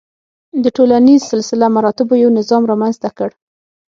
[0.63, 3.29] د ټولنیز سلسله مراتبو یو نظام رامنځته کړ.